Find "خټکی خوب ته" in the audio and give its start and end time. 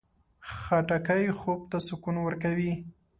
0.53-1.77